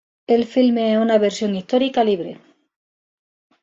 El 0.25 0.45
filme 0.45 0.93
es 0.93 0.97
una 0.97 1.19
versión 1.19 1.53
histórica 1.55 2.03
libre. 2.03 2.39